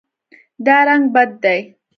[0.65, 1.59] دا رنګ بد دی